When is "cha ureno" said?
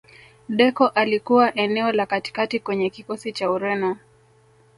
3.31-3.97